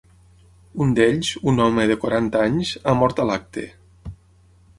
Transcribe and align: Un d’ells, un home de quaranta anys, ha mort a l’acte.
Un 0.85 0.95
d’ells, 0.99 1.29
un 1.51 1.63
home 1.67 1.85
de 1.91 1.99
quaranta 2.07 2.41
anys, 2.47 2.73
ha 2.93 2.97
mort 3.03 3.23
a 3.25 3.29
l’acte. 3.33 3.67